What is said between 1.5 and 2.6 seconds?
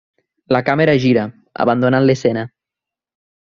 abandonant l'escena.